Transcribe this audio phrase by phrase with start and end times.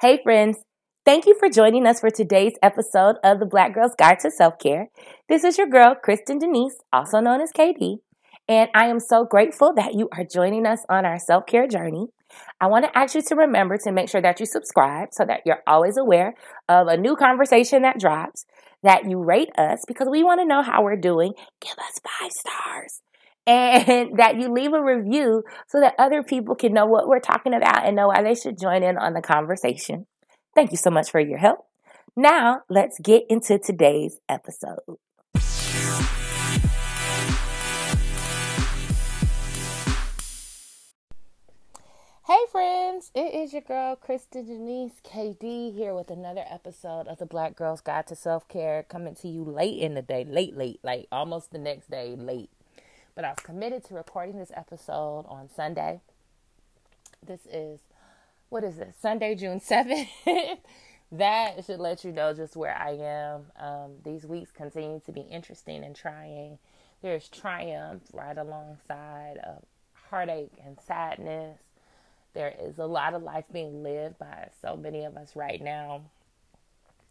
[0.00, 0.58] Hey, friends.
[1.04, 4.60] Thank you for joining us for today's episode of the Black Girl's Guide to Self
[4.60, 4.90] Care.
[5.28, 7.96] This is your girl, Kristen Denise, also known as KD,
[8.46, 12.06] and I am so grateful that you are joining us on our self care journey.
[12.60, 15.40] I want to ask you to remember to make sure that you subscribe so that
[15.44, 16.34] you're always aware
[16.68, 18.46] of a new conversation that drops,
[18.84, 21.32] that you rate us because we want to know how we're doing.
[21.60, 23.00] Give us five stars
[23.48, 27.54] and that you leave a review so that other people can know what we're talking
[27.54, 30.06] about and know why they should join in on the conversation.
[30.54, 31.66] Thank you so much for your help.
[32.14, 34.98] Now, let's get into today's episode.
[42.26, 47.24] Hey friends, it is your girl Kristen Denise KD here with another episode of the
[47.24, 50.80] Black Girl's Guide to Self Care coming to you late in the day, late, late,
[50.82, 52.50] like almost the next day, late.
[53.18, 56.02] But I've committed to recording this episode on Sunday.
[57.26, 57.80] This is,
[58.48, 60.06] what is this, Sunday, June 7th.
[61.10, 63.46] that should let you know just where I am.
[63.58, 66.58] Um, these weeks continue to be interesting and trying.
[67.02, 69.64] There's triumph right alongside of
[70.10, 71.58] heartache and sadness.
[72.34, 76.02] There is a lot of life being lived by so many of us right now.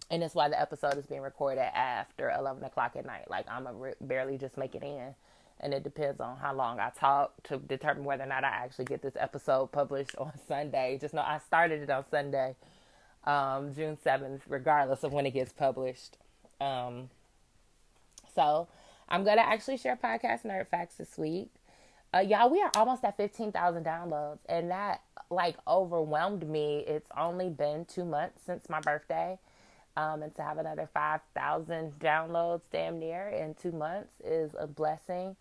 [0.09, 3.29] And that's why the episode is being recorded after 11 o'clock at night.
[3.29, 5.13] Like, I'm a barely just make it in
[5.59, 8.85] and it depends on how long I talk to determine whether or not I actually
[8.85, 10.97] get this episode published on Sunday.
[10.99, 12.55] Just know I started it on Sunday,
[13.25, 16.17] um, June 7th, regardless of when it gets published.
[16.61, 17.09] Um,
[18.35, 18.67] so
[19.09, 21.49] I'm going to actually share podcast nerd facts this week.
[22.13, 26.83] Uh, y'all, we are almost at 15,000 downloads, and that like overwhelmed me.
[26.87, 29.39] It's only been two months since my birthday.
[29.97, 35.35] Um, and to have another 5,000 downloads damn near in two months is a blessing.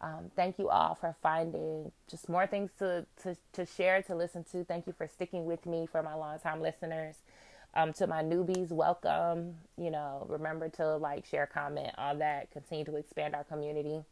[0.00, 4.44] Um, thank you all for finding just more things to, to, to share, to listen
[4.52, 4.64] to.
[4.64, 7.16] Thank you for sticking with me for my longtime listeners.
[7.74, 9.54] Um, to my newbies, welcome.
[9.76, 12.50] You know, remember to like, share, comment, all that.
[12.50, 14.02] Continue to expand our community.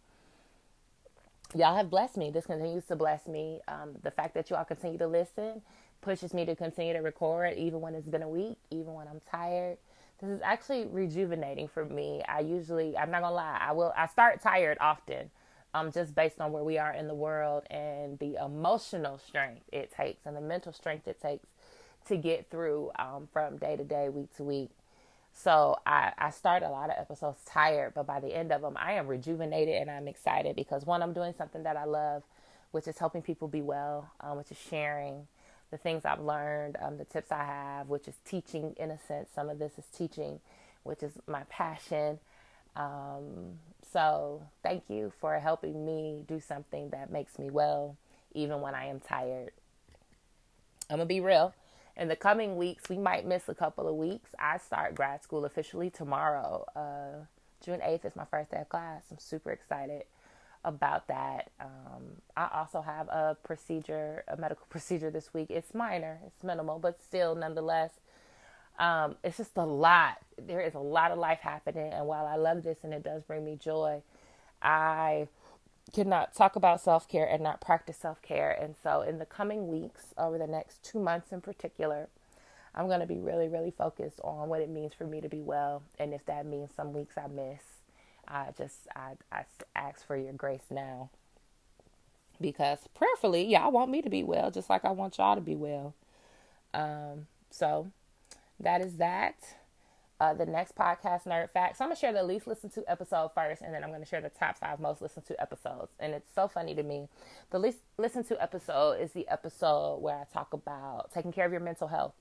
[1.55, 2.31] Y'all have blessed me.
[2.31, 3.61] This continues to bless me.
[3.69, 5.63] Um, the fact that you all continue to listen
[6.01, 9.21] pushes me to continue to record, even when it's been a week, even when I'm
[9.31, 9.79] tired.
[10.21, 12.23] This is actually rejuvenating for me.
[12.29, 15.31] I usually, I'm not gonna lie, I will, I start tired often
[15.75, 19.93] um, just based on where we are in the world and the emotional strength it
[19.93, 21.49] takes and the mental strength it takes
[22.07, 24.71] to get through um, from day to day, week to week.
[25.35, 28.77] So I, I start a lot of episodes tired, but by the end of them,
[28.79, 32.23] I am rejuvenated and I'm excited because one, I'm doing something that I love,
[32.71, 35.27] which is helping people be well, um, which is sharing
[35.73, 39.29] the things I've learned, um, the tips I have, which is teaching in a sense.
[39.35, 40.39] Some of this is teaching,
[40.85, 42.21] which is my passion.
[42.77, 43.59] Um,
[43.95, 47.97] so thank you for helping me do something that makes me well,
[48.35, 49.53] even when I am tired.
[50.91, 51.55] I'm going to be real.
[51.97, 54.31] In the coming weeks, we might miss a couple of weeks.
[54.37, 56.67] I start grad school officially tomorrow.
[56.75, 57.27] Uh,
[57.65, 59.05] June 8th is my first day of class.
[59.13, 60.03] I'm super excited
[60.65, 61.53] about that.
[61.61, 65.51] Um, I also have a procedure, a medical procedure this week.
[65.51, 67.93] It's minor, it's minimal, but still, nonetheless,
[68.79, 70.19] um, it's just a lot.
[70.39, 73.23] There is a lot of life happening, and while I love this and it does
[73.23, 74.03] bring me joy,
[74.63, 75.29] I
[75.93, 78.51] cannot talk about self care and not practice self care.
[78.51, 82.09] And so, in the coming weeks, over the next two months in particular,
[82.75, 85.41] I'm going to be really, really focused on what it means for me to be
[85.41, 87.63] well, and if that means some weeks I miss,
[88.27, 89.45] I just I, I
[89.77, 91.11] ask for your grace now
[92.41, 95.55] because prayerfully, y'all want me to be well, just like I want y'all to be
[95.55, 95.95] well.
[96.73, 97.91] Um, so
[98.61, 99.37] that is that.
[100.21, 101.81] Uh, the next podcast, Nerd Facts.
[101.81, 104.31] I'm gonna share the least listened to episode first, and then I'm gonna share the
[104.31, 105.93] top five most listened to episodes.
[105.99, 107.09] And it's so funny to me.
[107.51, 111.51] The least listened to episode is the episode where I talk about taking care of
[111.51, 112.15] your mental health.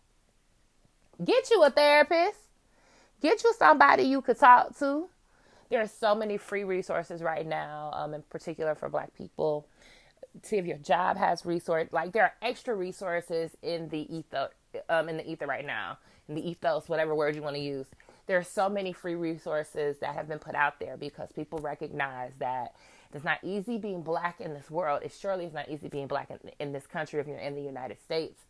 [1.24, 2.40] Get you a therapist.
[3.22, 5.08] Get you somebody you could talk to.
[5.70, 9.68] There are so many free resources right now, um, in particular for Black people.
[10.42, 11.90] See if your job has resource.
[11.92, 14.50] Like there are extra resources in the ether,
[14.90, 16.00] um, in the ether right now
[16.30, 17.88] the ethos, whatever word you want to use.
[18.28, 22.32] There are so many free resources that have been put out there because people recognize
[22.40, 22.74] that
[23.14, 25.02] it's not easy being black in this world.
[25.04, 27.62] It surely is not easy being black in, in this country if you're in the
[27.62, 28.42] United States.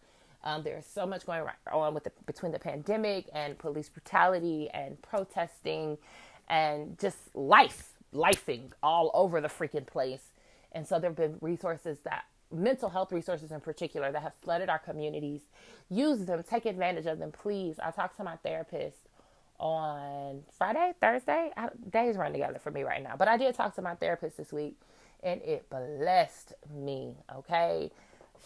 [0.44, 5.02] Um, there's so much going on with the, between the pandemic and police brutality and
[5.02, 5.98] protesting
[6.50, 10.22] and just life, lifing all over the freaking place.
[10.74, 14.70] And so there have been resources that mental health resources in particular that have flooded
[14.70, 15.42] our communities.
[15.90, 17.80] Use them, take advantage of them, please.
[17.84, 18.98] I talked to my therapist
[19.60, 21.52] on Friday, Thursday.
[21.58, 24.38] I, days run together for me right now, but I did talk to my therapist
[24.38, 24.78] this week,
[25.24, 27.16] and it blessed me.
[27.36, 27.92] Okay,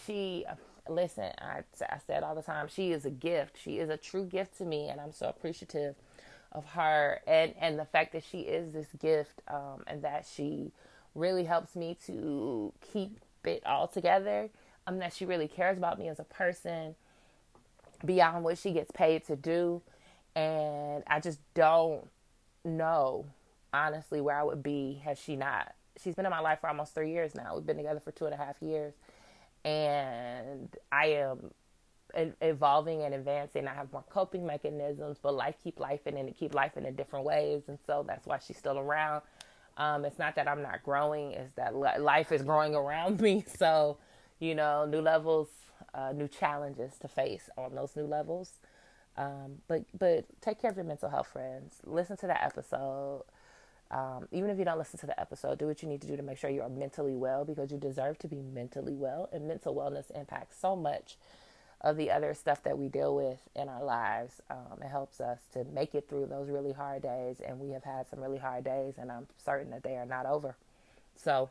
[0.06, 0.46] she
[0.90, 3.58] listen, I, I said all the time, she is a gift.
[3.62, 5.96] She is a true gift to me, and I'm so appreciative
[6.52, 10.72] of her and and the fact that she is this gift um, and that she
[11.14, 14.50] really helps me to keep it all together.
[14.88, 16.96] Um, that she really cares about me as a person
[18.06, 19.82] beyond what she gets paid to do,
[20.36, 22.08] and I just don't
[22.64, 23.26] know
[23.74, 25.74] honestly where I would be had she not.
[26.02, 27.56] She's been in my life for almost three years now.
[27.56, 28.94] We've been together for two and a half years,
[29.66, 31.52] and I am
[32.42, 33.68] evolving and advancing.
[33.68, 37.26] I have more coping mechanisms, but life keep life and it keep life in different
[37.26, 39.24] ways, and so that's why she's still around.
[39.78, 43.46] Um, it's not that I'm not growing; it's that life is growing around me.
[43.48, 43.98] So,
[44.40, 45.50] you know, new levels,
[45.94, 48.60] uh, new challenges to face on those new levels.
[49.18, 51.76] Um, but but take care of your mental health, friends.
[51.86, 53.24] Listen to that episode.
[53.90, 56.18] Um, even if you don't listen to the episode, do what you need to do
[56.18, 59.30] to make sure you are mentally well because you deserve to be mentally well.
[59.32, 61.18] And mental wellness impacts so much
[61.82, 64.42] of the other stuff that we deal with in our lives.
[64.50, 67.40] Um, it helps us to make it through those really hard days.
[67.46, 70.26] And we have had some really hard days, and I'm certain that they are not
[70.26, 70.56] over.
[71.16, 71.50] So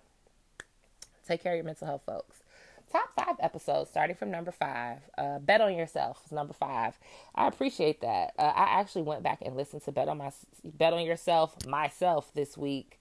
[1.26, 2.42] take care of your mental health, folks.
[2.90, 4.98] Top five episodes, starting from number five.
[5.18, 6.98] Uh, Bet on Yourself is number five.
[7.34, 8.32] I appreciate that.
[8.38, 10.30] Uh, I actually went back and listened to Bet on My
[10.64, 13.00] Bet on Yourself myself this week,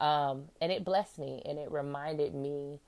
[0.00, 2.80] um, and it blessed me and it reminded me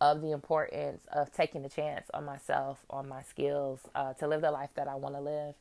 [0.00, 4.40] of the importance of taking a chance on myself, on my skills, uh, to live
[4.40, 5.54] the life that I want to live.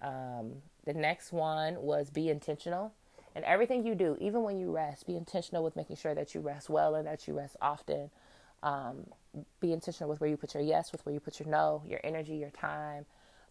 [0.00, 0.52] Um,
[0.84, 2.92] the next one was be intentional.
[3.34, 6.40] And everything you do, even when you rest, be intentional with making sure that you
[6.40, 8.10] rest well and that you rest often.
[8.62, 9.06] Um,
[9.60, 12.00] be intentional with where you put your yes, with where you put your no, your
[12.04, 13.06] energy, your time,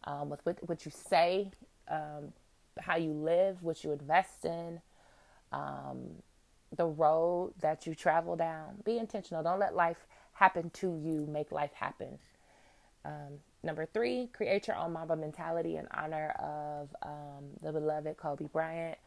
[0.05, 1.51] um, with what, what you say,
[1.89, 2.31] um,
[2.79, 4.79] how you live, what you invest in,
[5.51, 6.21] um,
[6.75, 8.77] the road that you travel down.
[8.85, 9.43] Be intentional.
[9.43, 10.05] Don't let life
[10.41, 12.17] happen to you, make life happen.
[13.05, 18.47] Um, number three, create your own Mamba mentality in honor of um, the beloved Kobe
[18.51, 18.97] Bryant,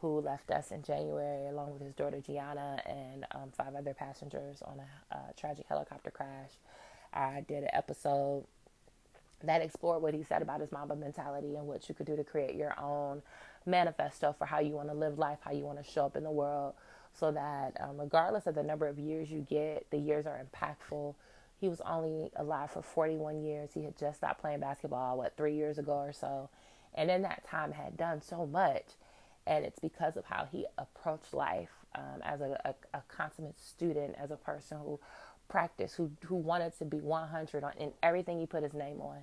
[0.00, 4.62] who left us in January along with his daughter Gianna and um, five other passengers
[4.62, 6.50] on a, a tragic helicopter crash.
[7.14, 8.44] I did an episode
[9.44, 12.24] that explored what he said about his Mamba mentality and what you could do to
[12.24, 13.22] create your own
[13.64, 16.24] manifesto for how you want to live life, how you want to show up in
[16.24, 16.74] the world,
[17.12, 21.14] so that um, regardless of the number of years you get, the years are impactful.
[21.60, 23.70] He was only alive for 41 years.
[23.74, 26.48] He had just stopped playing basketball, what, three years ago or so.
[26.94, 28.84] And in that time had done so much.
[29.46, 34.14] And it's because of how he approached life um, as a, a, a, consummate student,
[34.18, 35.00] as a person who
[35.48, 39.18] practiced, who, who wanted to be 100 on, in everything he put his name on.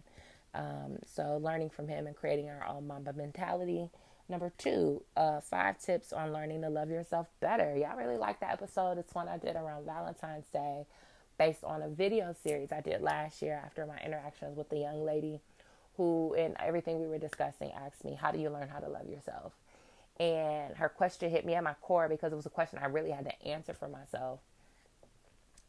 [0.53, 3.89] Um, so learning from him and creating our own Mamba mentality
[4.29, 7.77] Number two, uh, five tips on learning to love yourself better.
[7.77, 8.97] Y'all really like that episode.
[8.97, 10.85] It's one I did around Valentine's Day
[11.37, 15.05] based on a video series I did last year after my interactions with the young
[15.05, 15.39] lady
[15.95, 19.07] who, in everything we were discussing, asked me, How do you learn how to love
[19.07, 19.53] yourself?
[20.19, 23.11] And her question hit me at my core because it was a question I really
[23.11, 24.41] had to answer for myself.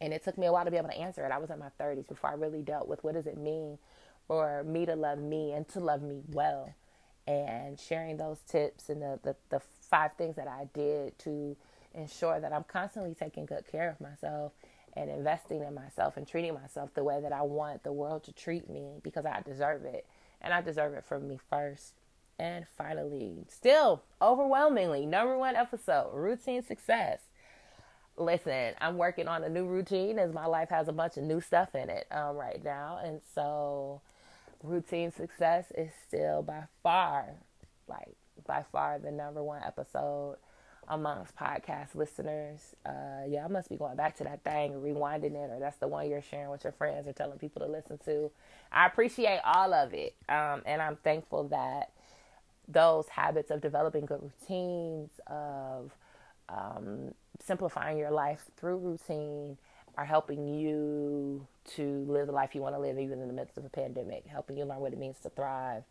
[0.00, 1.30] And it took me a while to be able to answer it.
[1.30, 3.78] I was in my 30s before I really dealt with what does it mean
[4.26, 6.74] for me to love me and to love me well
[7.28, 11.56] and sharing those tips and the, the, the five things that I did to
[11.94, 14.52] ensure that I'm constantly taking good care of myself
[14.94, 18.32] and investing in myself and treating myself the way that I want the world to
[18.32, 20.06] treat me because I deserve it.
[20.40, 21.92] And I deserve it from me first.
[22.38, 27.20] And finally, still overwhelmingly, number one episode routine success.
[28.16, 31.40] Listen, I'm working on a new routine as my life has a bunch of new
[31.40, 33.00] stuff in it um, right now.
[33.04, 34.00] And so
[34.62, 37.26] routine success is still by far,
[37.88, 38.14] like
[38.46, 40.36] by far, the number one episode
[40.88, 42.74] amongst podcast listeners.
[42.84, 45.88] Uh, yeah, I must be going back to that thing rewinding it, or that's the
[45.88, 48.30] one you're sharing with your friends or telling people to listen to.
[48.72, 51.92] I appreciate all of it, um, and I'm thankful that
[52.66, 55.90] those habits of developing good routines, of
[56.48, 59.58] um, simplifying your life through routine,
[59.98, 63.58] are helping you to live the life you want to live, even in the midst
[63.58, 65.82] of a pandemic, helping you learn what it means to thrive.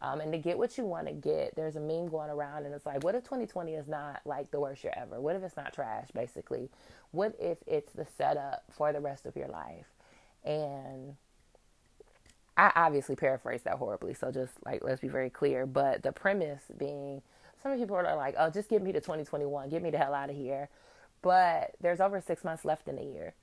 [0.00, 2.74] Um, and to get what you want to get, there's a meme going around, and
[2.74, 5.20] it's like, what if 2020 is not like the worst year ever?
[5.20, 6.70] What if it's not trash, basically?
[7.10, 9.84] What if it's the setup for the rest of your life?
[10.42, 11.16] And
[12.56, 15.66] I obviously paraphrase that horribly, so just like let's be very clear.
[15.66, 17.20] But the premise being,
[17.62, 20.30] some people are like, oh, just get me to 2021, get me the hell out
[20.30, 20.70] of here.
[21.20, 23.34] But there's over six months left in the year.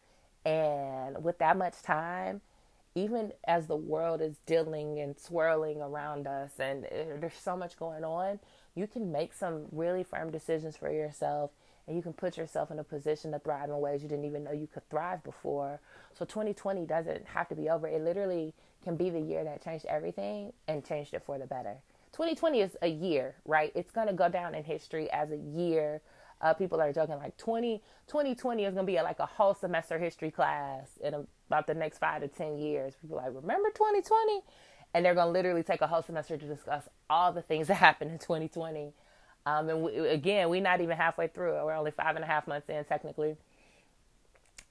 [0.47, 2.39] And with that much time,
[2.95, 7.77] even as the world is dealing and swirling around us and uh, there's so much
[7.77, 8.39] going on,
[8.73, 11.51] you can make some really firm decisions for yourself
[11.85, 14.45] and you can put yourself in a position to thrive in ways you didn't even
[14.45, 15.81] know you could thrive before.
[16.13, 17.85] So 2020 doesn't have to be over.
[17.87, 18.53] It literally
[18.85, 21.75] can be the year that changed everything and changed it for the better.
[22.13, 23.73] 2020 is a year, right?
[23.75, 26.01] It's going to go down in history as a year.
[26.39, 29.55] Uh, people are joking like 20, 2020 is going to be a, like a whole
[29.55, 32.93] semester history class in about the next five to 10 years.
[33.01, 34.41] People like, remember 2020?
[34.93, 37.75] And they're going to literally take a whole semester to discuss all the things that
[37.75, 38.93] happened in 2020.
[39.45, 41.53] Um, and we, again, we're not even halfway through.
[41.53, 43.37] We're only five and a half months in, technically.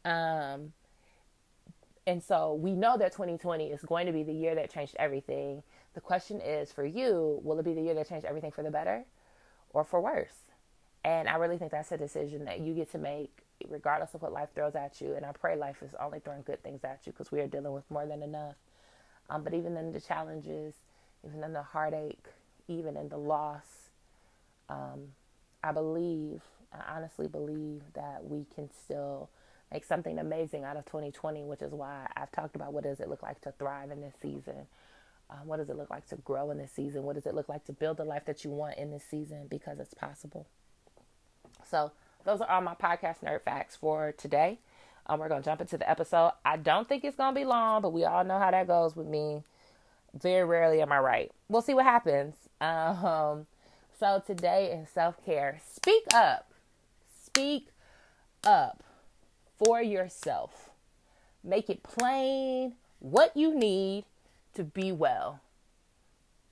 [0.05, 0.73] Um,
[2.07, 5.63] and so we know that 2020 is going to be the year that changed everything.
[5.95, 8.71] The question is for you, will it be the year that changed everything for the
[8.71, 9.05] better
[9.71, 10.46] or for worse?
[11.07, 13.31] And I really think that's a decision that you get to make
[13.69, 15.15] regardless of what life throws at you.
[15.15, 17.73] And I pray life is only throwing good things at you because we are dealing
[17.73, 18.57] with more than enough.
[19.31, 20.75] Um, but even in the challenges,
[21.25, 22.27] even in the heartache,
[22.67, 23.91] even in the loss,
[24.69, 25.13] um,
[25.63, 29.31] I believe, I honestly believe that we can still
[29.73, 33.09] make something amazing out of 2020, which is why I've talked about what does it
[33.09, 34.67] look like to thrive in this season.
[35.31, 37.05] Uh, what does it look like to grow in this season?
[37.05, 39.47] What does it look like to build the life that you want in this season?
[39.49, 40.49] Because it's possible.
[41.69, 41.93] So,
[42.25, 44.59] those are all my podcast nerd facts for today.
[45.07, 46.33] Um, we're to jump into the episode.
[46.45, 49.07] I don't think it's to be long, but we all know how that goes with
[49.07, 49.43] me.
[50.15, 51.31] Very rarely am I right.
[51.49, 52.35] We'll see what happens.
[52.61, 53.47] Um,
[53.99, 56.53] so, today in self care, speak up.
[57.25, 57.69] Speak
[58.45, 58.83] up
[59.59, 60.71] for yourself.
[61.45, 64.05] Make it plain what you need
[64.55, 65.41] to be well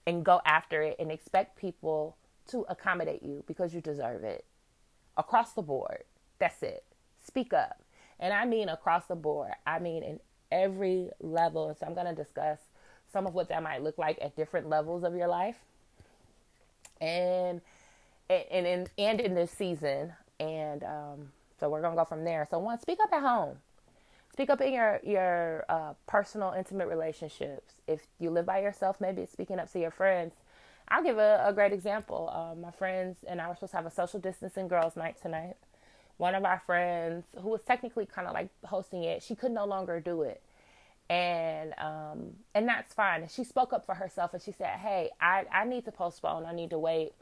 [0.06, 2.16] and go after it and expect people
[2.48, 4.44] to accommodate you because you deserve it.
[5.16, 6.04] Across the board.
[6.38, 6.84] That's it.
[7.24, 7.80] Speak up.
[8.18, 9.52] And I mean across the board.
[9.66, 11.76] I mean in every level.
[11.78, 12.58] So I'm going to discuss
[13.12, 15.56] some of what that might look like at different levels of your life.
[17.00, 17.60] And
[18.30, 21.28] and in and in this season and um
[21.58, 22.46] so we're gonna go from there.
[22.50, 23.56] So one, speak up at home.
[24.32, 27.74] Speak up in your your uh, personal, intimate relationships.
[27.86, 30.34] If you live by yourself, maybe speaking up to your friends.
[30.88, 32.30] I'll give a, a great example.
[32.30, 35.56] Um, my friends and I were supposed to have a social distancing girls' night tonight.
[36.16, 39.64] One of our friends, who was technically kind of like hosting it, she could no
[39.64, 40.42] longer do it,
[41.10, 43.22] and um, and that's fine.
[43.22, 46.44] And she spoke up for herself and she said, "Hey, I I need to postpone.
[46.46, 47.12] I need to wait."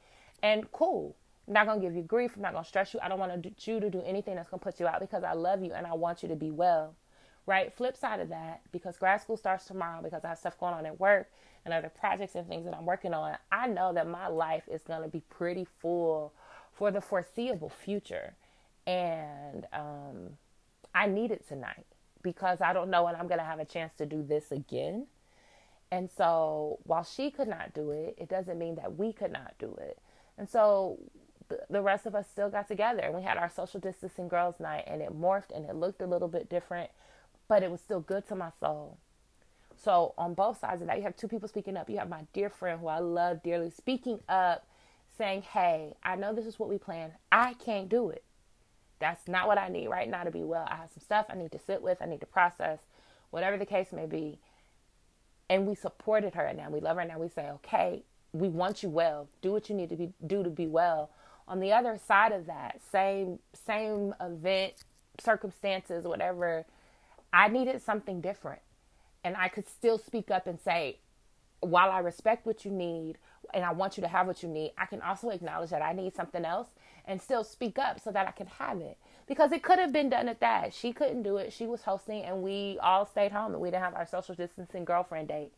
[0.43, 1.17] And cool,
[1.49, 2.33] I'm not gonna give you grief.
[2.37, 3.01] I'm not gonna stress you.
[3.03, 3.33] I don't want
[3.67, 5.95] you to do anything that's gonna put you out because I love you and I
[5.95, 6.95] want you to be well.
[7.47, 7.73] Right?
[7.73, 10.87] Flip side of that, because grad school starts tomorrow, because I have stuff going on
[10.87, 11.29] at work
[11.65, 14.83] and other projects and things that I'm working on, I know that my life is
[14.83, 16.33] gonna be pretty full
[16.73, 18.35] for the foreseeable future.
[18.87, 20.31] And um,
[20.95, 21.87] I need it tonight
[22.23, 25.07] because I don't know when I'm gonna have a chance to do this again.
[25.91, 29.55] And so while she could not do it, it doesn't mean that we could not
[29.59, 29.99] do it.
[30.39, 30.99] And so
[31.71, 34.85] the rest of us still got together and we had our social distancing girls night
[34.87, 36.91] and it morphed and it looked a little bit different
[37.49, 38.99] but it was still good to my soul
[39.77, 41.89] so on both sides of that you have two people speaking up.
[41.89, 44.67] You have my dear friend who i love dearly speaking up
[45.17, 48.25] saying hey i know this is what we planned i can't do it.
[49.01, 50.67] That's not what i need right now to be well.
[50.69, 51.99] I have some stuff i need to sit with.
[52.01, 52.81] I need to process
[53.31, 54.39] whatever the case may be.
[55.49, 58.49] And we supported her and now we love her and now we say okay we
[58.49, 59.29] want you well.
[59.43, 61.11] Do what you need to be do to be well.
[61.47, 64.75] On the other side of that same same event
[65.21, 66.65] circumstances whatever
[67.33, 68.61] i needed something different
[69.25, 70.99] and i could still speak up and say
[71.61, 73.19] while i respect what you need
[73.55, 75.93] and i want you to have what you need i can also acknowledge that i
[75.93, 76.69] need something else
[77.07, 78.97] and still speak up so that i can have it.
[79.27, 80.75] Because it could have been done at that.
[80.75, 81.53] She couldn't do it.
[81.53, 84.85] She was hosting and we all stayed home and we didn't have our social distancing
[84.85, 85.53] girlfriend date.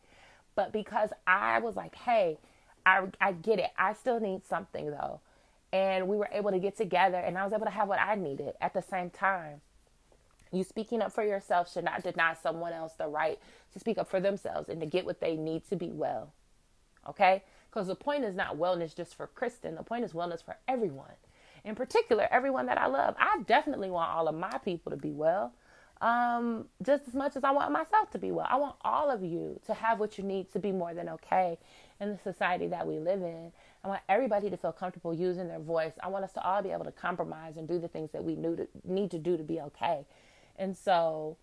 [0.55, 2.37] But because i was like hey
[2.85, 3.71] i, I get it.
[3.77, 5.19] I still need something though.
[5.73, 8.15] And we were able to get together and I was able to have what I
[8.15, 9.61] needed at the same time.
[10.55, 13.39] You speaking up for yourself should not deny someone else the right
[13.73, 16.33] to speak up for themselves and to get what they need to be well.
[17.07, 17.43] Okay?
[17.69, 21.11] Because the point is not wellness just for Kristen, the point is wellness for everyone.
[21.63, 23.15] In particular, everyone that I love.
[23.19, 25.53] I definitely want all of my people to be well
[26.01, 28.47] um, just as much as I want myself to be well.
[28.49, 31.57] I want all of you to have what you need to be more than okay
[32.01, 33.51] in the society that we live in.
[33.83, 35.93] I want everybody to feel comfortable using their voice.
[36.03, 38.35] I want us to all be able to compromise and do the things that we
[38.35, 40.05] to, need to do to be okay.
[40.57, 41.37] And so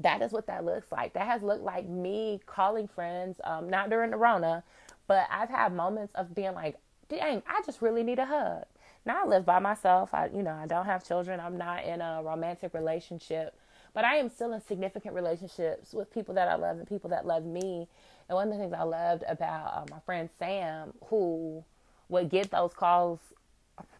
[0.00, 1.12] that is what that looks like.
[1.14, 4.64] That has looked like me calling friends, um, not during the Rona,
[5.06, 6.76] but I've had moments of being like,
[7.08, 8.64] dang, I just really need a hug.
[9.06, 10.14] Now I live by myself.
[10.14, 11.40] I, you know, I don't have children.
[11.40, 13.54] I'm not in a romantic relationship,
[13.92, 17.26] but I am still in significant relationships with people that I love and people that
[17.26, 17.86] love me.
[18.28, 21.64] And one of the things I loved about uh, my friend Sam, who
[22.08, 23.20] would get those calls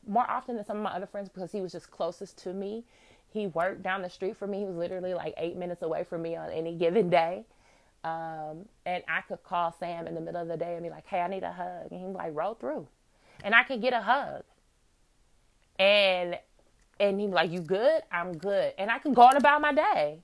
[0.06, 2.84] more often than some of my other friends because he was just closest to me.
[3.34, 4.60] He worked down the street from me.
[4.60, 7.44] He was literally like eight minutes away from me on any given day.
[8.04, 11.04] Um, and I could call Sam in the middle of the day and be like,
[11.08, 11.90] hey, I need a hug.
[11.90, 12.86] And he's like, roll through.
[13.42, 14.44] And I could get a hug.
[15.80, 16.38] And
[17.00, 18.02] and he's like, You good?
[18.12, 18.72] I'm good.
[18.78, 20.20] And I could go on about my day.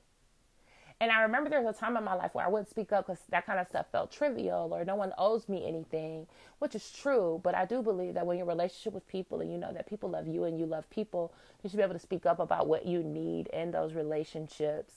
[1.01, 3.07] And I remember there was a time in my life where I wouldn't speak up
[3.07, 6.27] because that kind of stuff felt trivial or no one owes me anything,
[6.59, 7.41] which is true.
[7.43, 9.89] But I do believe that when you're in relationship with people and you know that
[9.89, 12.67] people love you and you love people, you should be able to speak up about
[12.67, 14.93] what you need in those relationships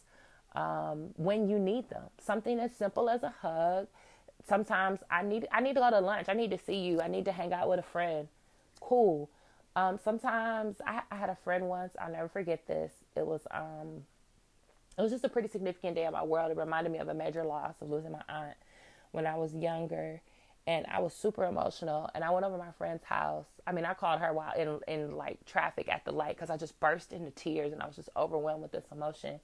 [0.55, 2.03] um, when you need them.
[2.21, 3.87] Something as simple as a hug.
[4.45, 6.27] Sometimes I need I need to go to lunch.
[6.27, 6.99] I need to see you.
[6.99, 8.27] I need to hang out with a friend.
[8.81, 9.29] Cool.
[9.77, 11.93] Um, sometimes I, I, had a friend once.
[11.99, 12.91] I'll never forget this.
[13.15, 14.03] It was um,
[14.97, 16.51] it was just a pretty significant day in my world.
[16.51, 18.55] It reminded me of a major loss of losing my aunt
[19.11, 20.21] when I was younger,
[20.67, 22.09] and I was super emotional.
[22.13, 23.45] And I went over my friend's house.
[23.65, 26.57] I mean, I called her while in in like traffic at the light because I
[26.57, 29.39] just burst into tears and I was just overwhelmed with this emotion.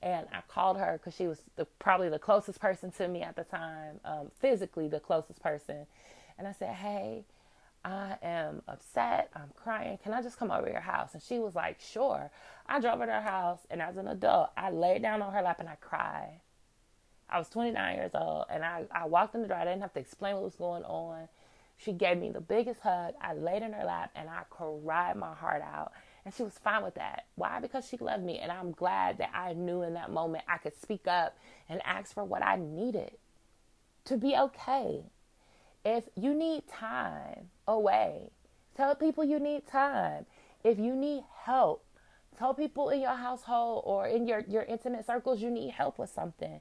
[0.00, 3.34] And I called her because she was the, probably the closest person to me at
[3.34, 5.86] the time, um, physically the closest person.
[6.38, 7.24] And I said, "Hey."
[7.88, 9.30] I am upset.
[9.34, 9.98] I'm crying.
[10.02, 11.14] Can I just come over to your house?
[11.14, 12.30] And she was like, Sure.
[12.66, 15.40] I drove her to her house, and as an adult, I laid down on her
[15.40, 16.40] lap and I cried.
[17.30, 19.56] I was 29 years old, and I, I walked in the door.
[19.56, 21.28] I didn't have to explain what was going on.
[21.78, 23.14] She gave me the biggest hug.
[23.20, 25.92] I laid in her lap and I cried my heart out.
[26.24, 27.26] And she was fine with that.
[27.36, 27.60] Why?
[27.60, 28.38] Because she loved me.
[28.38, 32.12] And I'm glad that I knew in that moment I could speak up and ask
[32.12, 33.12] for what I needed
[34.06, 35.04] to be okay.
[35.90, 38.28] If you need time away,
[38.76, 40.26] tell people you need time.
[40.62, 41.82] If you need help,
[42.38, 46.10] tell people in your household or in your, your intimate circles you need help with
[46.10, 46.60] something.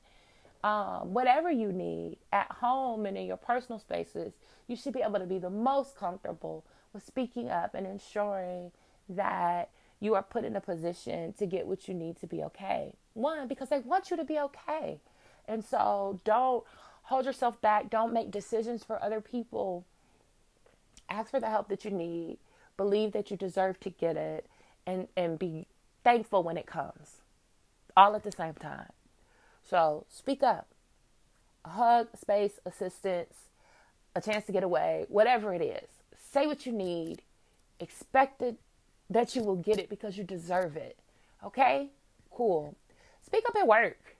[0.63, 4.31] Um, whatever you need at home and in your personal spaces,
[4.69, 8.71] you should be able to be the most comfortable with speaking up and ensuring
[9.09, 12.93] that you are put in a position to get what you need to be okay.
[13.13, 15.01] One, because they want you to be okay.
[15.49, 16.63] And so don't
[17.07, 17.89] hold yourself back.
[17.89, 19.85] Don't make decisions for other people.
[21.09, 22.37] Ask for the help that you need.
[22.75, 24.45] Believe that you deserve to get it
[24.85, 25.67] and, and be
[26.03, 27.21] thankful when it comes.
[27.95, 28.89] All at the same time.
[29.67, 30.67] So speak up.
[31.63, 33.35] A hug, space, assistance,
[34.13, 35.87] a chance to get away, whatever it is.
[36.31, 37.21] Say what you need.
[37.79, 38.57] Expect it
[39.09, 40.97] that you will get it because you deserve it.
[41.43, 41.87] Okay?
[42.31, 42.75] Cool.
[43.25, 44.16] Speak up at work.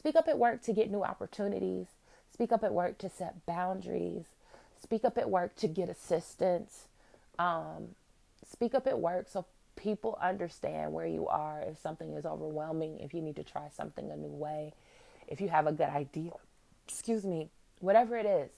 [0.00, 1.88] Speak up at work to get new opportunities.
[2.32, 4.24] Speak up at work to set boundaries.
[4.82, 6.86] Speak up at work to get assistance.
[7.38, 7.96] Um,
[8.50, 9.44] speak up at work so
[9.76, 14.10] people understand where you are if something is overwhelming, if you need to try something
[14.10, 14.72] a new way,
[15.28, 16.32] if you have a good idea.
[16.88, 18.52] Excuse me, whatever it is.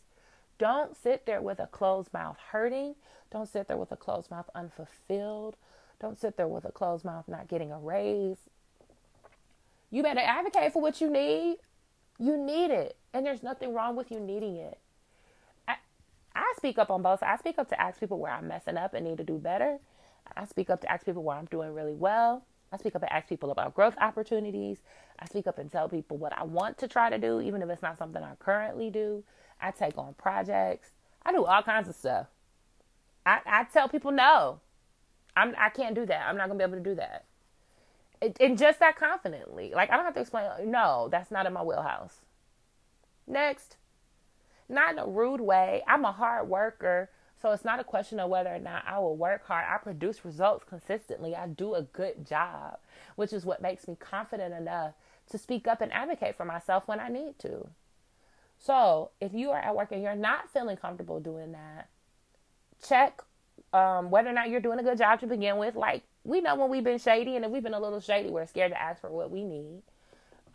[0.59, 2.94] Don't sit there with a closed mouth hurting.
[3.33, 5.57] Don't sit there with a closed mouth unfulfilled.
[6.00, 8.37] Don't sit there with a closed mouth not getting a raise.
[9.92, 11.59] You better advocate for what you need.
[12.18, 12.96] You need it.
[13.12, 14.81] And there's nothing wrong with you needing it.
[15.68, 15.74] I,
[16.35, 17.22] I speak up on both.
[17.22, 19.78] I speak up to ask people where I'm messing up and need to do better.
[20.35, 22.46] I speak up to ask people where I'm doing really well.
[22.72, 24.78] I speak up and ask people about growth opportunities.
[25.18, 27.68] I speak up and tell people what I want to try to do, even if
[27.68, 29.24] it's not something I currently do.
[29.61, 30.88] I take on projects.
[31.22, 32.28] I do all kinds of stuff.
[33.26, 34.61] I, I tell people no.
[35.37, 36.26] I'm I can't do that.
[36.26, 37.26] I'm not gonna be able to do that
[38.40, 39.72] and just that confidently.
[39.74, 40.48] Like I don't have to explain.
[40.70, 42.20] No, that's not in my wheelhouse.
[43.26, 43.76] Next,
[44.68, 45.82] not in a rude way.
[45.87, 49.16] I'm a hard worker, so it's not a question of whether or not I will
[49.16, 49.66] work hard.
[49.68, 51.35] I produce results consistently.
[51.35, 52.78] I do a good job,
[53.16, 54.94] which is what makes me confident enough
[55.30, 57.68] to speak up and advocate for myself when I need to.
[58.58, 61.88] So, if you are at work and you're not feeling comfortable doing that,
[62.87, 63.20] check
[63.72, 65.74] um, whether or not you're doing a good job to begin with.
[65.74, 68.46] Like we know when we've been shady, and if we've been a little shady, we're
[68.46, 69.82] scared to ask for what we need.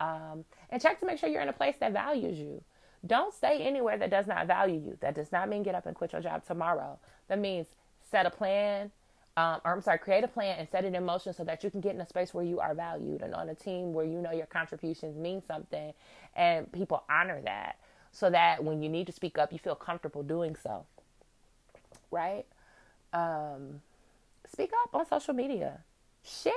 [0.00, 2.62] Um, and check to make sure you're in a place that values you.
[3.06, 4.98] Don't stay anywhere that does not value you.
[5.00, 6.98] That does not mean get up and quit your job tomorrow.
[7.28, 7.66] That means
[8.10, 8.90] set a plan,
[9.36, 11.70] um, or I'm sorry, create a plan and set it in motion so that you
[11.70, 14.20] can get in a space where you are valued and on a team where you
[14.20, 15.92] know your contributions mean something
[16.34, 17.78] and people honor that
[18.10, 20.86] so that when you need to speak up, you feel comfortable doing so.
[22.10, 22.46] Right?
[23.12, 23.80] Um,
[24.58, 25.78] speak up on social media.
[26.24, 26.52] Share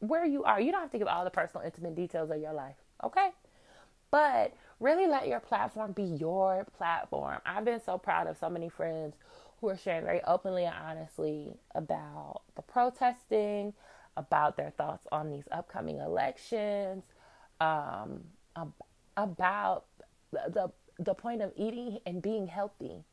[0.00, 0.60] where you are.
[0.60, 3.30] You don't have to give all the personal, intimate details of your life, okay?
[4.10, 7.38] But really let your platform be your platform.
[7.46, 9.14] I've been so proud of so many friends
[9.60, 13.72] who are sharing very openly and honestly about the protesting,
[14.18, 17.04] about their thoughts on these upcoming elections,
[17.60, 18.20] um,
[19.16, 19.84] about
[20.30, 23.04] the, the the point of eating and being healthy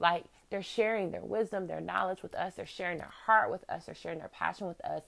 [0.00, 2.54] Like they're sharing their wisdom, their knowledge with us.
[2.54, 3.86] They're sharing their heart with us.
[3.86, 5.02] They're sharing their passion with us.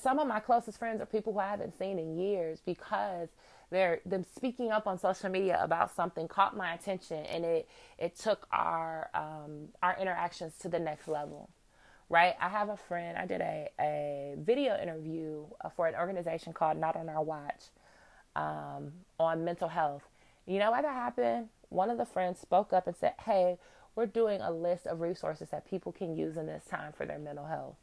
[0.00, 3.28] Some of my closest friends are people who I haven't seen in years because
[3.70, 8.16] they're them speaking up on social media about something caught my attention and it it
[8.16, 11.50] took our um, our interactions to the next level
[12.08, 16.78] right i have a friend i did a, a video interview for an organization called
[16.78, 17.64] not on our watch
[18.36, 20.02] um, on mental health
[20.46, 23.58] you know why that happened one of the friends spoke up and said hey
[23.96, 27.18] we're doing a list of resources that people can use in this time for their
[27.18, 27.76] mental health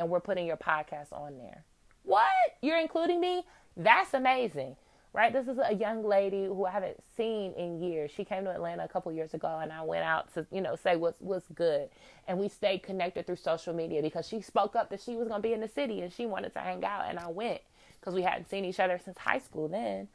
[0.00, 1.64] and we're putting your podcast on there
[2.02, 2.26] what
[2.62, 3.44] you're including me
[3.76, 4.74] that's amazing
[5.12, 5.32] right?
[5.32, 8.10] This is a young lady who I haven't seen in years.
[8.10, 10.76] She came to Atlanta a couple years ago, and I went out to, you know,
[10.76, 11.88] say what's what's good,
[12.26, 15.42] and we stayed connected through social media because she spoke up that she was going
[15.42, 17.60] to be in the city and she wanted to hang out, and I went
[17.98, 20.08] because we hadn't seen each other since high school then.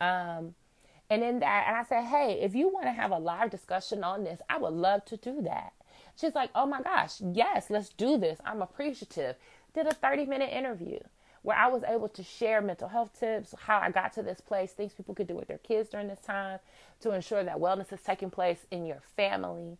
[0.00, 0.54] Um,
[1.10, 4.04] and in that, and I said, hey, if you want to have a live discussion
[4.04, 5.72] on this, I would love to do that.
[6.16, 8.38] She's like, oh my gosh, yes, let's do this.
[8.44, 9.36] I'm appreciative.
[9.74, 11.00] Did a 30 minute interview
[11.42, 14.72] where I was able to share mental health tips, how I got to this place,
[14.72, 16.58] things people could do with their kids during this time
[17.00, 19.78] to ensure that wellness is taking place in your family.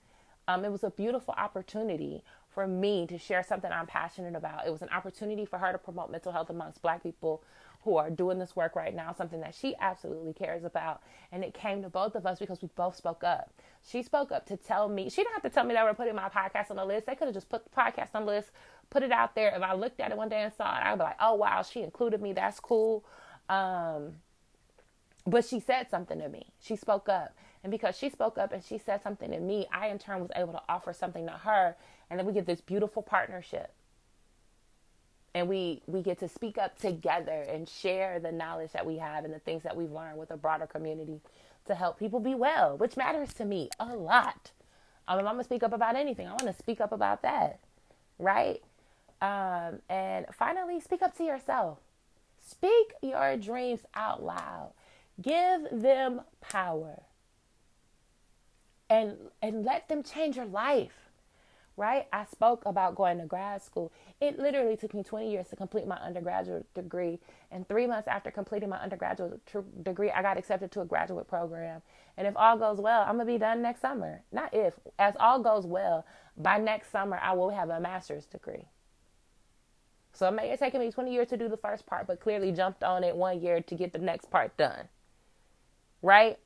[0.48, 4.66] Um, it was a beautiful opportunity for me to share something I'm passionate about.
[4.66, 7.42] It was an opportunity for her to promote mental health amongst Black people
[7.84, 11.00] who are doing this work right now, something that she absolutely cares about.
[11.32, 13.52] And it came to both of us because we both spoke up.
[13.88, 16.14] She spoke up to tell me, she didn't have to tell me that we're putting
[16.14, 17.06] my podcast on the list.
[17.06, 18.50] They could have just put the podcast on the list,
[18.90, 19.54] put it out there.
[19.54, 21.62] If I looked at it one day and saw it, I'd be like, oh, wow,
[21.62, 22.34] she included me.
[22.34, 23.04] That's cool.
[23.48, 24.16] Um,
[25.26, 26.48] but she said something to me.
[26.60, 27.34] She spoke up.
[27.62, 30.30] And because she spoke up and she said something to me, I in turn was
[30.34, 31.76] able to offer something to her.
[32.10, 33.72] And then we get this beautiful partnership.
[35.34, 39.24] And we we get to speak up together and share the knowledge that we have
[39.24, 41.20] and the things that we've learned with a broader community
[41.66, 44.50] to help people be well which matters to me a lot.
[45.06, 46.26] Um, i'm gonna speak up about anything.
[46.26, 47.60] I want to speak up about that
[48.20, 48.62] right?
[49.20, 51.78] Um, and finally speak up to yourself.
[52.40, 54.72] Speak your dreams out loud.
[55.20, 57.02] Give them power.
[58.88, 61.09] And and let them change your life
[61.80, 62.06] right?
[62.12, 63.90] I spoke about going to grad school.
[64.20, 67.18] It literally took me 20 years to complete my undergraduate degree.
[67.50, 71.26] And three months after completing my undergraduate tr- degree, I got accepted to a graduate
[71.26, 71.80] program.
[72.18, 74.22] And if all goes well, I'm going to be done next summer.
[74.30, 76.04] Not if, as all goes well,
[76.36, 78.66] by next summer, I will have a master's degree.
[80.12, 82.52] So it may have taken me 20 years to do the first part, but clearly
[82.52, 84.86] jumped on it one year to get the next part done.
[86.02, 86.38] Right?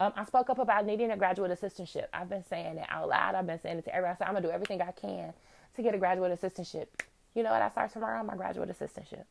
[0.00, 2.06] Um, I spoke up about needing a graduate assistantship.
[2.12, 3.34] I've been saying it out loud.
[3.34, 4.14] I've been saying it to everybody.
[4.14, 5.32] I said, I'm going to do everything I can
[5.74, 6.86] to get a graduate assistantship.
[7.34, 7.62] You know what?
[7.62, 9.24] I start tomorrow, my graduate assistantship.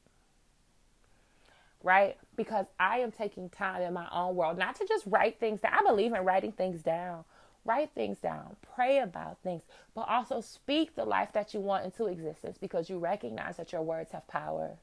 [1.84, 2.18] Right?
[2.36, 5.74] Because I am taking time in my own world, not to just write things down.
[5.74, 7.24] I believe in writing things down.
[7.68, 9.62] Write things down, pray about things,
[9.94, 13.82] but also speak the life that you want into existence because you recognize that your
[13.82, 14.78] words have power.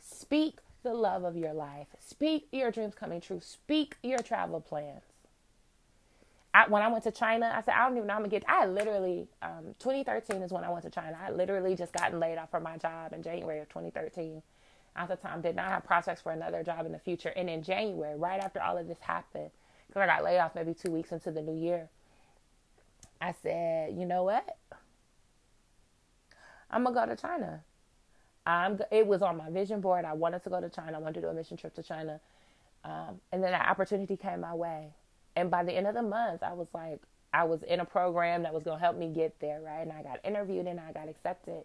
[0.00, 1.88] Speak the love of your life.
[1.98, 3.40] Speak your dreams coming true.
[3.40, 5.02] Speak your travel plans.
[6.52, 8.44] I, when I went to China, I said, I don't even know I'm gonna get.
[8.48, 11.16] I literally, um, 2013 is when I went to China.
[11.20, 14.42] I literally just gotten laid off from my job in January of 2013.
[14.96, 17.32] At the time, did not have prospects for another job in the future.
[17.36, 19.50] And in January, right after all of this happened,
[19.86, 21.88] because I got laid off maybe two weeks into the new year,
[23.20, 24.56] I said, you know what?
[26.68, 27.62] I'm gonna go to China.
[28.46, 30.04] I'm, it was on my vision board.
[30.04, 30.96] I wanted to go to China.
[30.96, 32.20] I wanted to do a mission trip to China.
[32.84, 34.88] Um, and then that opportunity came my way.
[35.36, 37.00] And by the end of the month, I was like,
[37.32, 39.82] I was in a program that was going to help me get there, right?
[39.82, 41.62] And I got interviewed and I got accepted.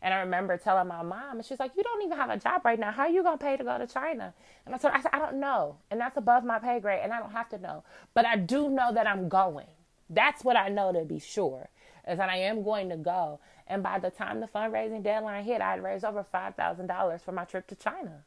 [0.00, 2.62] And I remember telling my mom, and she's like, You don't even have a job
[2.64, 2.92] right now.
[2.92, 4.32] How are you going to pay to go to China?
[4.64, 5.76] And I her, I said, I don't know.
[5.90, 7.82] And that's above my pay grade, and I don't have to know.
[8.14, 9.66] But I do know that I'm going.
[10.08, 11.68] That's what I know to be sure,
[12.08, 13.40] is that I am going to go.
[13.66, 17.44] And by the time the fundraising deadline hit, I had raised over $5,000 for my
[17.44, 18.24] trip to China.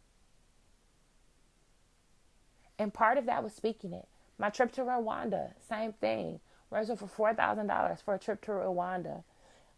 [2.77, 4.07] And part of that was speaking it.
[4.37, 6.39] My trip to Rwanda, same thing.
[6.69, 9.23] Raised over $4,000 for a trip to Rwanda.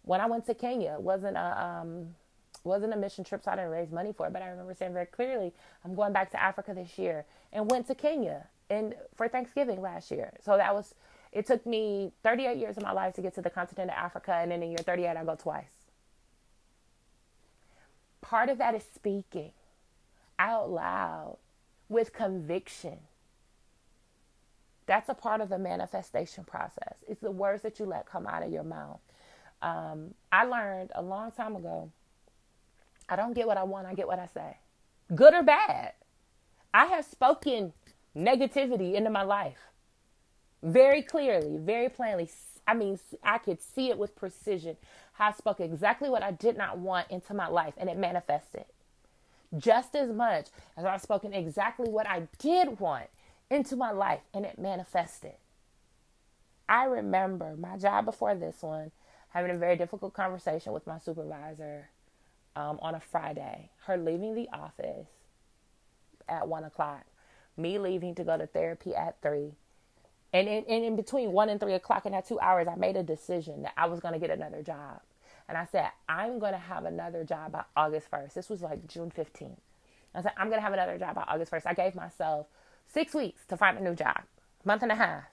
[0.04, 2.16] When I went to Kenya, wasn't a, um,
[2.64, 4.34] wasn't a mission trip, so I didn't raise money for it.
[4.34, 7.88] But I remember saying very clearly, I'm going back to Africa this year, and went
[7.88, 10.34] to Kenya and for Thanksgiving last year.
[10.42, 10.94] So that was
[11.34, 14.34] it took me 38 years of my life to get to the continent of Africa,
[14.34, 15.74] and then in year 38, I go twice.
[18.22, 19.52] Part of that is speaking
[20.40, 21.38] out loud
[21.90, 23.00] with conviction.
[24.86, 26.96] That's a part of the manifestation process.
[27.08, 29.00] It's the words that you let come out of your mouth.
[29.62, 31.92] Um, I learned a long time ago
[33.10, 34.58] I don't get what I want, I get what I say.
[35.14, 35.94] Good or bad.
[36.74, 37.74] I have spoken
[38.16, 39.73] negativity into my life
[40.64, 42.30] very clearly, very plainly.
[42.66, 44.78] I mean, I could see it with precision.
[45.20, 48.66] I spoke exactly what I did not want into my life, and it manifested
[49.58, 50.48] just as much
[50.78, 53.08] as I've spoken exactly what I did want
[53.50, 55.34] into my life, and it manifested.
[56.68, 58.92] I remember my job before this one
[59.30, 61.90] having a very difficult conversation with my supervisor
[62.56, 63.70] um, on a Friday.
[63.86, 65.08] Her leaving the office
[66.28, 67.06] at one o'clock,
[67.58, 69.52] me leaving to go to therapy at three.
[70.34, 73.04] And in, in between one and three o'clock in that two hours, I made a
[73.04, 75.00] decision that I was going to get another job.
[75.48, 78.34] And I said, I'm going to have another job by August 1st.
[78.34, 79.58] This was like June 15th.
[80.16, 81.64] I said, I'm going to have another job by August 1st.
[81.68, 82.48] I gave myself
[82.88, 84.22] six weeks to find a new job,
[84.64, 85.24] month and a half.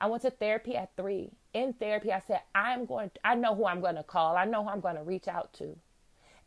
[0.00, 1.30] I went to therapy at three.
[1.52, 4.36] In therapy, I said, I'm going, I know who I'm going to call.
[4.36, 5.76] I know who I'm going to reach out to.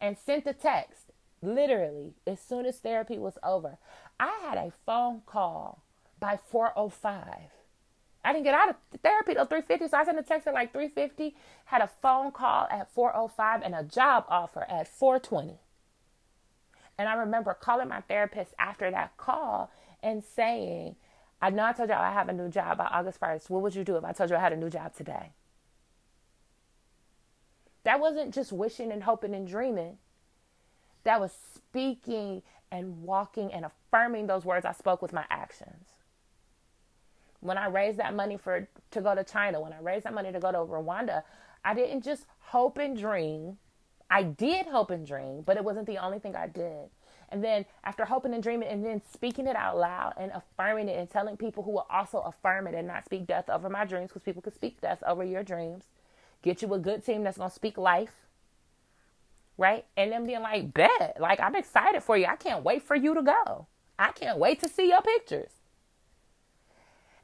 [0.02, 3.78] And sent a text, literally, as soon as therapy was over.
[4.20, 5.83] I had a phone call
[6.24, 7.26] by 405.
[8.24, 10.72] I didn't get out of therapy till 350, so I sent a text at like
[10.72, 15.60] 350, had a phone call at 405 and a job offer at 420.
[16.98, 19.70] And I remember calling my therapist after that call
[20.02, 20.96] and saying,
[21.42, 23.50] I know I told y'all I have a new job by August 1st.
[23.50, 25.34] What would you do if I told you I had a new job today?
[27.84, 29.98] That wasn't just wishing and hoping and dreaming.
[31.04, 35.90] That was speaking and walking and affirming those words I spoke with my actions.
[37.44, 40.32] When I raised that money for to go to China, when I raised that money
[40.32, 41.24] to go to Rwanda,
[41.64, 43.58] I didn't just hope and dream.
[44.10, 46.90] I did hope and dream, but it wasn't the only thing I did.
[47.30, 50.98] And then after hoping and dreaming and then speaking it out loud and affirming it
[50.98, 54.10] and telling people who will also affirm it and not speak death over my dreams
[54.10, 55.86] because people can speak death over your dreams.
[56.44, 58.14] Get you a good team that's going to speak life.
[59.58, 59.86] Right?
[59.98, 61.18] And then being like, bet.
[61.20, 62.26] Like, I'm excited for you.
[62.26, 63.68] I can't wait for you to go.
[63.98, 65.52] I can't wait to see your pictures.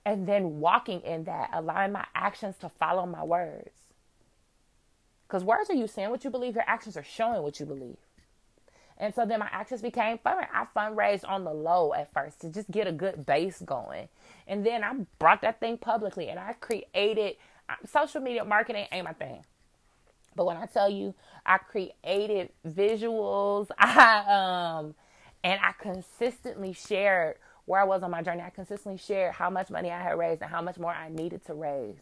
[0.10, 3.70] And then walking in that, allowing my actions to follow my words.
[5.28, 7.98] Because words are you saying what you believe, your actions are showing what you believe.
[8.98, 10.48] And so then my actions became fun.
[10.52, 14.10] I fundraised on the low at first to just get a good base going.
[14.48, 17.36] And then I brought that thing publicly and I created
[17.70, 19.46] uh, social media marketing ain't my thing.
[20.36, 21.14] But when I tell you
[21.46, 24.96] I created visuals, I um
[25.44, 27.36] and I consistently shared
[27.70, 28.42] where I was on my journey.
[28.42, 31.46] I consistently shared how much money I had raised and how much more I needed
[31.46, 32.00] to raise.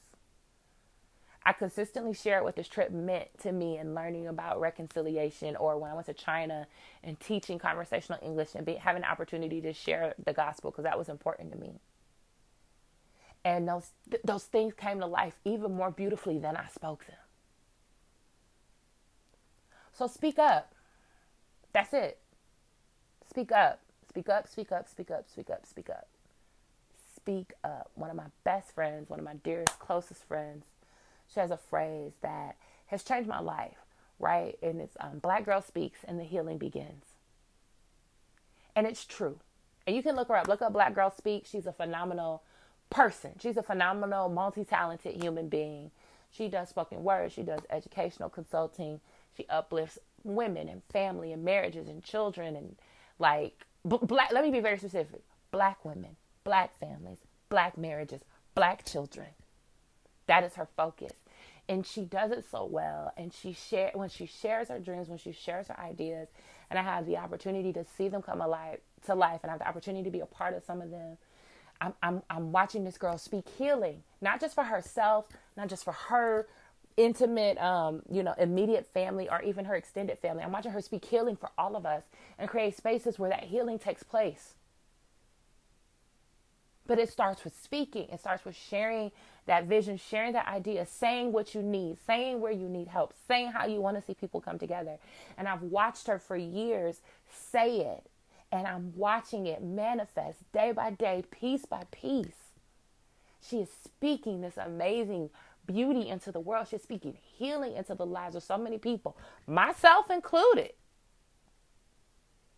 [1.44, 5.92] I consistently shared what this trip meant to me and learning about reconciliation, or when
[5.92, 6.68] I went to China
[7.04, 10.98] and teaching conversational English and be, having an opportunity to share the gospel because that
[10.98, 11.82] was important to me.
[13.44, 17.18] And those th- those things came to life even more beautifully than I spoke them.
[19.92, 20.74] So speak up.
[21.74, 22.20] That's it.
[23.30, 23.82] Speak up.
[24.18, 26.08] Speak up, speak up, speak up, speak up, speak up.
[27.16, 27.92] Speak up.
[27.94, 30.66] One of my best friends, one of my dearest, closest friends,
[31.32, 32.56] she has a phrase that
[32.88, 33.78] has changed my life,
[34.18, 34.58] right?
[34.64, 37.06] And it's um, Black Girl Speaks and the Healing Begins.
[38.76, 39.38] And it's true.
[39.86, 40.48] And you can look her up.
[40.48, 41.52] Look up Black Girl Speaks.
[41.52, 42.42] She's a phenomenal
[42.90, 43.34] person.
[43.40, 45.92] She's a phenomenal, multi talented human being.
[46.32, 49.00] She does spoken word, she does educational consulting,
[49.36, 52.78] she uplifts women and family and marriages and children and
[53.20, 58.22] like black let me be very specific black women black families black marriages
[58.56, 59.28] black children
[60.28, 61.14] that is her focus.
[61.70, 63.12] And she does it so well.
[63.18, 66.28] And she share when she shares her dreams, when she shares her ideas,
[66.70, 69.60] and I have the opportunity to see them come alive to life and I have
[69.60, 71.18] the opportunity to be a part of some of them.
[71.80, 75.94] I'm, I'm, I'm watching this girl speak healing, not just for herself, not just for
[75.94, 76.48] her
[76.98, 80.44] intimate, um, you know, immediate family or even her extended family.
[80.44, 82.04] I'm watching her speak healing for all of us
[82.40, 84.56] and create spaces where that healing takes place.
[86.88, 88.08] But it starts with speaking.
[88.10, 89.12] It starts with sharing
[89.46, 93.52] that vision, sharing that idea, saying what you need, saying where you need help, saying
[93.52, 94.98] how you want to see people come together.
[95.38, 98.04] And I've watched her for years say it.
[98.52, 102.54] And I'm watching it manifest day by day, piece by piece.
[103.42, 105.30] She is speaking this amazing
[105.68, 106.68] beauty into the world.
[106.70, 110.72] She's speaking healing into the lives of so many people, myself included.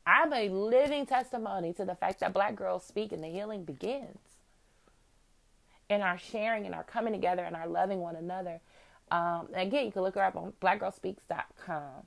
[0.05, 4.17] I'm a living testimony to the fact that black girls speak and the healing begins.
[5.89, 8.59] In our sharing and our coming together and our loving one another.
[9.11, 12.05] Um, again, you can look her up on blackgirlspeaks.com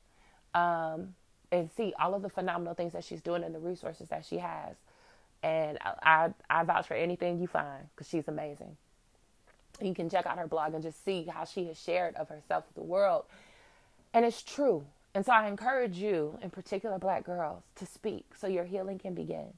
[0.54, 1.14] um,
[1.50, 4.38] and see all of the phenomenal things that she's doing and the resources that she
[4.38, 4.76] has.
[5.42, 5.94] And I,
[6.50, 8.76] I, I vouch for anything you find because she's amazing.
[9.87, 12.64] You can check out her blog and just see how she has shared of herself
[12.68, 13.25] with the world.
[14.14, 14.87] And it's true.
[15.14, 19.14] And so I encourage you, in particular black girls, to speak so your healing can
[19.14, 19.55] begin,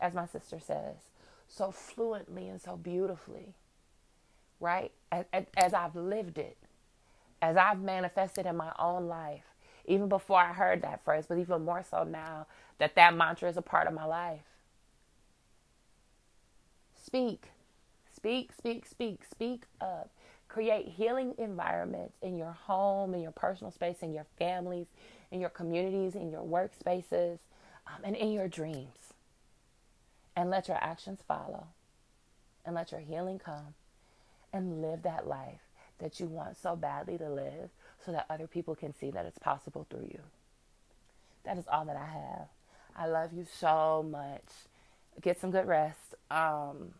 [0.00, 0.96] as my sister says,
[1.48, 3.54] so fluently and so beautifully.
[4.60, 4.92] right?
[5.12, 6.56] As, as I've lived it,
[7.42, 9.44] as I've manifested in my own life,
[9.86, 12.46] even before I heard that phrase, but even more so now
[12.78, 14.42] that that mantra is a part of my life.
[17.02, 17.44] Speak,
[18.18, 20.10] speak, speak, speak, speak up.
[20.48, 24.88] Create healing environments in your home, in your personal space, in your families,
[25.30, 27.38] in your communities, in your workspaces,
[27.86, 29.12] um, and in your dreams.
[30.34, 31.68] And let your actions follow.
[32.64, 33.74] And let your healing come.
[34.52, 35.60] And live that life
[35.98, 37.70] that you want so badly to live
[38.04, 40.20] so that other people can see that it's possible through you.
[41.44, 42.48] That is all that I have.
[42.96, 44.42] I love you so much.
[45.20, 46.14] Get some good rest.
[46.30, 46.94] Um,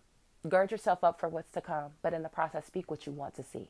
[0.51, 3.35] gird yourself up for what's to come, but in the process, speak what you want
[3.37, 3.69] to see.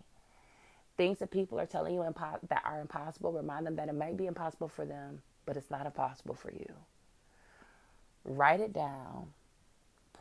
[0.97, 4.13] Things that people are telling you impo- that are impossible, remind them that it may
[4.13, 6.73] be impossible for them, but it's not impossible for you.
[8.25, 9.29] Write it down.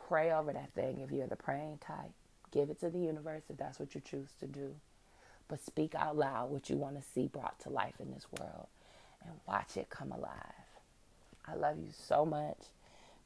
[0.07, 2.11] Pray over that thing if you're the praying type.
[2.51, 4.75] Give it to the universe if that's what you choose to do.
[5.47, 8.67] But speak out loud what you want to see brought to life in this world
[9.23, 10.31] and watch it come alive.
[11.45, 12.57] I love you so much.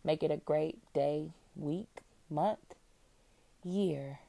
[0.03, 2.75] Make it a great day, week, month,
[3.63, 4.19] year,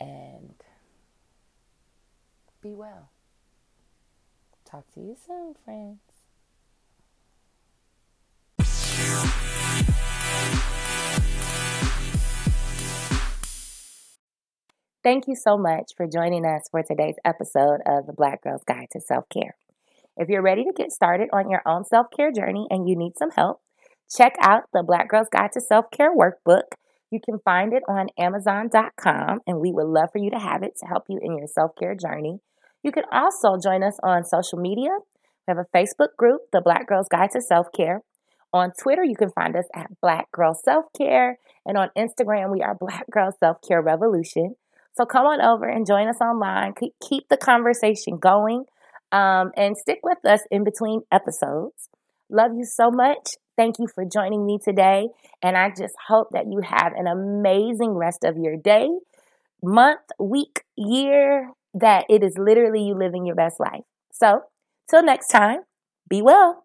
[0.00, 0.54] and
[2.62, 3.10] be well.
[4.64, 6.00] Talk to you soon, friends.
[15.02, 18.88] Thank you so much for joining us for today's episode of the Black Girl's Guide
[18.92, 19.56] to Self Care.
[20.16, 23.16] If you're ready to get started on your own self care journey and you need
[23.16, 23.62] some help,
[24.14, 26.74] check out the Black Girl's Guide to Self Care workbook.
[27.10, 30.74] You can find it on Amazon.com, and we would love for you to have it
[30.80, 32.38] to help you in your self care journey.
[32.82, 34.90] You can also join us on social media.
[35.46, 38.02] We have a Facebook group, The Black Girl's Guide to Self Care.
[38.52, 41.38] On Twitter, you can find us at Black Girl Self Care.
[41.66, 44.54] And on Instagram, we are Black Girl Self Care Revolution.
[44.96, 46.74] So come on over and join us online.
[47.08, 48.64] Keep the conversation going
[49.12, 51.88] um, and stick with us in between episodes.
[52.28, 53.34] Love you so much.
[53.60, 55.08] Thank you for joining me today.
[55.42, 58.88] And I just hope that you have an amazing rest of your day,
[59.62, 63.82] month, week, year, that it is literally you living your best life.
[64.12, 64.44] So,
[64.88, 65.60] till next time,
[66.08, 66.64] be well.